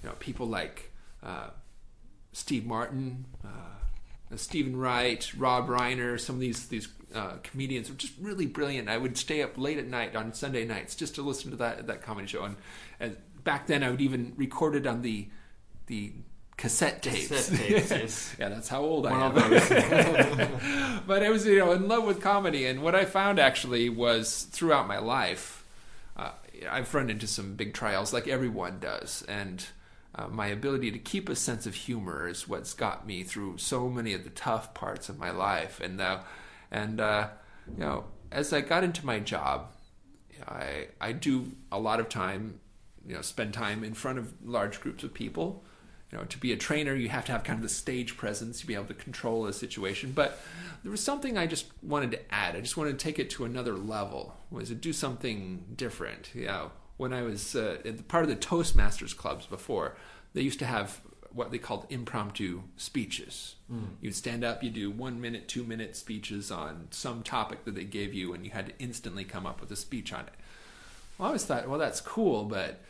[0.02, 0.90] you know people like
[1.22, 1.50] uh,
[2.32, 8.14] Steve Martin, uh, Steven Wright, Rob Reiner, some of these these uh, comedians were just
[8.20, 8.88] really brilliant.
[8.88, 11.86] I would stay up late at night on Sunday nights just to listen to that
[11.86, 12.44] that comedy show.
[12.44, 12.56] And,
[12.98, 15.28] and back then, I would even record it on the
[15.86, 16.12] the
[16.56, 17.28] cassette tapes.
[17.28, 18.36] Cassette tapes, yes.
[18.38, 21.02] yeah, that's how old I am.
[21.06, 24.44] but I was you know in love with comedy, and what I found actually was
[24.44, 25.64] throughout my life,
[26.16, 26.30] uh,
[26.70, 29.66] I've run into some big trials like everyone does, and
[30.14, 33.88] uh, my ability to keep a sense of humor is what's got me through so
[33.88, 36.20] many of the tough parts of my life, and uh,
[36.70, 37.28] and uh,
[37.72, 39.70] you know as I got into my job,
[40.46, 42.60] I I do a lot of time,
[43.06, 45.64] you know, spend time in front of large groups of people.
[46.14, 48.60] You know, to be a trainer, you have to have kind of the stage presence
[48.60, 50.12] to be able to control a situation.
[50.14, 50.38] But
[50.84, 52.54] there was something I just wanted to add.
[52.54, 54.36] I just wanted to take it to another level.
[54.48, 56.30] Was to do something different.
[56.32, 59.96] You know, when I was uh, at part of the Toastmasters clubs before,
[60.34, 61.00] they used to have
[61.32, 63.56] what they called impromptu speeches.
[64.00, 67.82] You'd stand up, you do one minute, two minute speeches on some topic that they
[67.82, 70.34] gave you, and you had to instantly come up with a speech on it.
[71.18, 72.80] Well, I always thought, well, that's cool, but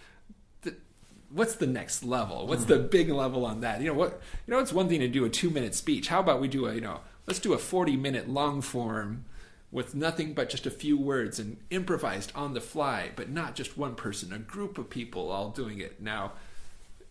[1.34, 2.46] what's the next level?
[2.46, 3.80] What's the big level on that?
[3.80, 4.20] You know what?
[4.46, 6.08] You know, it's one thing to do a two minute speech.
[6.08, 9.24] How about we do a you know, let's do a forty minute long form
[9.72, 13.76] with nothing but just a few words and improvised on the fly, but not just
[13.76, 16.00] one person, a group of people all doing it.
[16.00, 16.32] Now,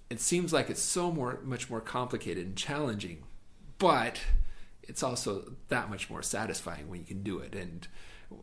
[0.10, 3.24] it seems like it's so more much more complicated and challenging,
[3.78, 4.22] but
[4.82, 7.54] it's also that much more satisfying when you can do it.
[7.54, 7.88] And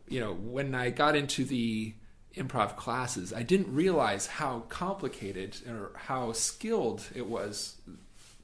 [0.07, 1.95] you know, when I got into the
[2.35, 7.75] improv classes, I didn't realize how complicated or how skilled it was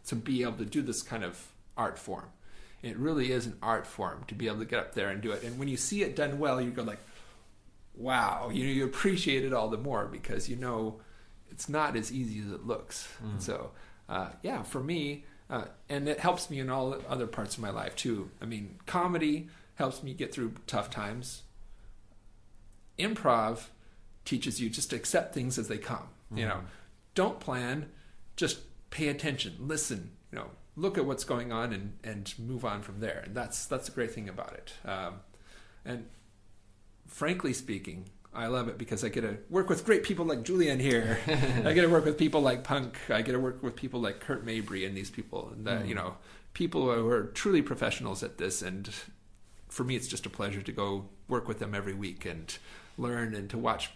[0.08, 2.26] to be able to do this kind of art form.
[2.82, 5.32] It really is an art form to be able to get up there and do
[5.32, 5.44] it.
[5.44, 7.00] And when you see it done well, you go like,
[7.96, 11.00] "Wow!" You know, you appreciate it all the more because you know
[11.50, 13.08] it's not as easy as it looks.
[13.32, 13.72] And so,
[14.08, 17.72] uh, yeah, for me, uh, and it helps me in all other parts of my
[17.72, 18.30] life too.
[18.42, 21.44] I mean, comedy helps me get through tough times.
[23.00, 23.68] Improv
[24.28, 26.10] teaches you just to accept things as they come.
[26.36, 26.60] You know,
[27.16, 27.90] don't plan,
[28.36, 28.60] just
[28.90, 30.12] pay attention, listen.
[30.32, 33.24] You know, look at what's going on and and move on from there.
[33.26, 34.74] And that's that's a great thing about it.
[34.86, 35.14] Um,
[35.86, 36.06] and
[37.08, 40.80] frankly speaking, I love it because I get to work with great people like Julian
[40.80, 41.20] here.
[41.28, 42.98] I get to work with people like Punk.
[43.10, 45.96] I get to work with people like Kurt Mabry and these people, and uh, you
[45.96, 46.18] know,
[46.54, 48.62] people who are truly professionals at this.
[48.62, 48.90] And
[49.70, 52.58] for me, it's just a pleasure to go work with them every week and
[52.98, 53.92] learn and to watch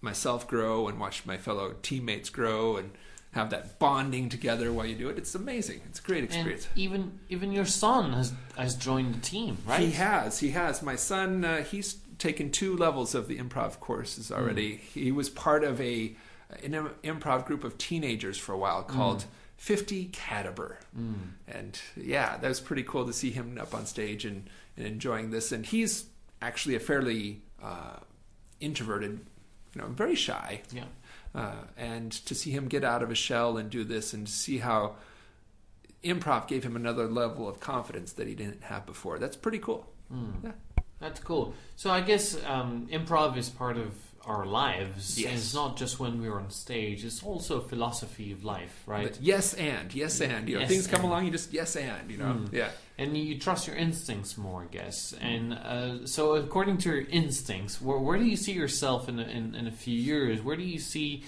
[0.00, 2.90] myself grow and watch my fellow teammates grow and
[3.32, 5.18] have that bonding together while you do it.
[5.18, 5.80] It's amazing.
[5.90, 6.68] It's a great And experience.
[6.74, 9.80] even even your son has has joined the team, right?
[9.80, 10.38] He has.
[10.38, 10.82] He has.
[10.82, 14.76] My son, uh, he's taken two levels of the improv courses already.
[14.76, 16.16] He was part of a
[16.62, 16.72] an
[17.04, 19.24] improv group of teenagers for a while called
[19.56, 20.78] 50 Cadaver.
[21.48, 25.30] And yeah, that was pretty cool to see him up on stage and, and enjoying
[25.30, 25.50] this.
[25.50, 26.04] And he's
[26.40, 27.96] actually a fairly uh,
[28.60, 29.20] introverted,
[29.76, 30.62] you know, very shy.
[30.72, 30.84] Yeah.
[31.34, 34.58] Uh, and to see him get out of his shell and do this and see
[34.58, 34.96] how
[36.02, 39.18] improv gave him another level of confidence that he didn't have before.
[39.18, 39.86] That's pretty cool.
[40.42, 40.52] Yeah.
[40.98, 41.52] That's cool.
[41.74, 43.94] So I guess um, improv is part of
[44.26, 45.18] our lives.
[45.18, 45.28] Yes.
[45.28, 47.04] And it's not just when we're on stage.
[47.04, 49.08] It's also a philosophy of life, right?
[49.08, 51.08] But yes and yes and you know Yes things come and.
[51.08, 54.66] along you just yes and you know yeah and you trust your instincts more, I
[54.72, 55.14] guess.
[55.20, 59.24] And uh, so, according to your instincts, where, where do you see yourself in a,
[59.24, 60.40] in, in a few years?
[60.40, 61.24] Where do you see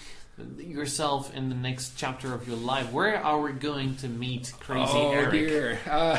[0.59, 2.93] yourself in the next chapter of your life?
[2.93, 5.31] Where are we going to meet Crazy oh Erik?
[5.33, 6.19] dear uh,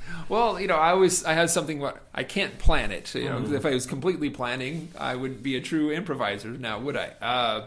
[0.28, 3.38] well you know I always I have something what I can't plan it you know
[3.40, 3.54] Mm-hmm.
[3.54, 7.66] if I was completely planning I would be a true improviser now would I uh,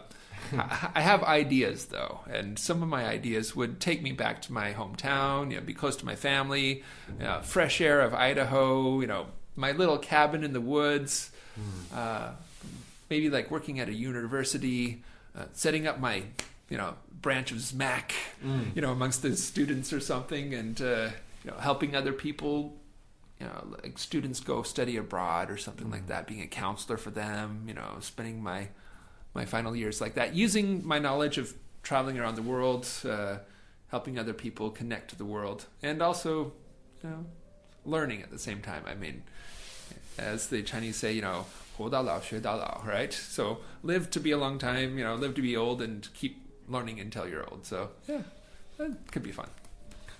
[0.94, 4.72] I have ideas though, and some of my ideas would take me back to my
[4.74, 5.50] hometown.
[5.50, 6.84] You know, be close to my family,
[7.20, 9.00] uh, fresh air of Idaho.
[9.00, 9.26] You know,
[9.56, 11.32] my little cabin in the woods.
[11.92, 12.30] Uh,
[13.10, 15.02] maybe like working at a university,
[15.36, 16.22] uh, setting up my
[16.68, 18.12] you know branch of Zmack
[18.44, 18.74] mm.
[18.74, 21.08] you know amongst the students or something and uh,
[21.44, 22.76] you know helping other people
[23.40, 25.92] you know like students go study abroad or something mm.
[25.92, 28.68] like that being a counselor for them you know spending my
[29.34, 33.36] my final years like that using my knowledge of traveling around the world uh,
[33.88, 36.52] helping other people connect to the world and also
[37.02, 37.24] you know
[37.84, 39.22] learning at the same time i mean
[40.18, 41.44] as the chinese say you know
[42.86, 43.12] right?
[43.12, 46.42] So live to be a long time, you know, live to be old, and keep
[46.68, 47.66] learning until you're old.
[47.66, 48.22] So yeah,
[48.78, 49.48] that could be fun.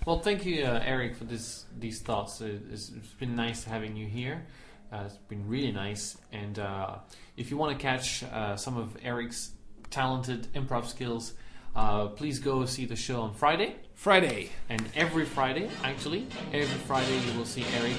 [0.05, 2.41] Well, thank you, uh, Erik, for this these thoughts.
[2.41, 4.45] It- It's, it's been nice having you here.
[4.91, 6.17] Uh, it's been really nice.
[6.31, 6.99] And uh,
[7.35, 9.51] if you want to catch uh, some of Erik's
[9.89, 11.33] talented improv skills,
[11.77, 13.75] uh, please go see the show on Friday.
[13.93, 14.49] Friday.
[14.69, 17.95] And every Friday, actually, every Friday you will see Erik,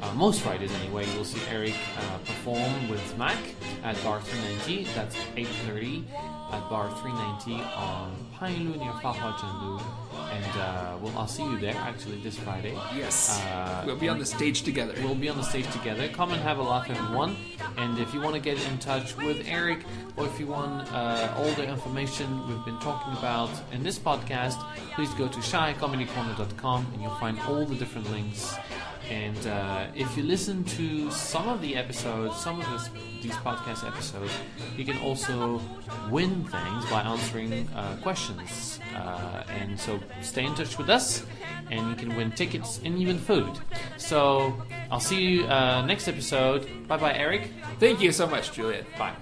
[0.00, 3.36] uh, most Fridays anyway, you will see Erik uh, perform with Zmack
[3.82, 4.84] at Bar 390.
[4.94, 6.04] That's 8.30
[6.54, 9.82] at Bar 390 on Panyulu near Fahua Zhenlu.
[10.32, 12.72] And uh, well, I'll see you there actually this Friday.
[12.94, 13.40] Yes.
[13.40, 14.94] Uh, we'll be on the stage together.
[14.98, 16.08] We'll be on the stage together.
[16.08, 17.36] Come and have a laugh, everyone.
[17.76, 19.80] And if you want to get in touch with Erik,
[20.16, 24.58] or if you want uh, all the information we've been talking about in this podcast,
[24.94, 28.56] please go to shycomedycorner.com and you'll find all the different links.
[29.10, 32.90] And uh, if you listen to some of the episodes, some of this,
[33.22, 34.32] these podcast episodes,
[34.76, 35.60] you can also
[36.10, 38.80] win things by answering uh, questions.
[38.94, 41.24] Uh, and so stay in touch with us,
[41.70, 43.50] and you can win tickets and even food.
[43.98, 44.54] So
[44.90, 46.66] I'll see you uh, next episode.
[46.88, 47.50] Bye bye, Erik.
[47.78, 48.86] Thank you so much, Juliet.
[48.98, 49.14] Bye.